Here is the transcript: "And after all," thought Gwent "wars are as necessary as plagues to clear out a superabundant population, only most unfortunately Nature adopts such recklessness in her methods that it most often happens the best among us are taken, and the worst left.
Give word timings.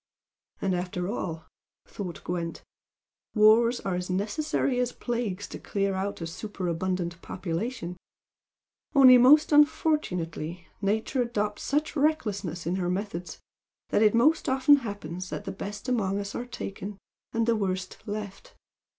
"And 0.63 0.73
after 0.73 1.07
all," 1.07 1.45
thought 1.85 2.23
Gwent 2.23 2.63
"wars 3.35 3.79
are 3.81 3.93
as 3.93 4.09
necessary 4.09 4.79
as 4.79 4.91
plagues 4.93 5.47
to 5.49 5.59
clear 5.59 5.93
out 5.93 6.21
a 6.21 6.25
superabundant 6.25 7.21
population, 7.21 7.97
only 8.95 9.19
most 9.19 9.51
unfortunately 9.51 10.65
Nature 10.81 11.21
adopts 11.21 11.61
such 11.61 11.95
recklessness 11.95 12.65
in 12.65 12.77
her 12.77 12.89
methods 12.89 13.37
that 13.89 14.01
it 14.01 14.15
most 14.15 14.49
often 14.49 14.77
happens 14.77 15.29
the 15.29 15.51
best 15.51 15.87
among 15.87 16.17
us 16.17 16.33
are 16.33 16.47
taken, 16.47 16.97
and 17.31 17.45
the 17.45 17.55
worst 17.55 17.99
left. 18.07 18.55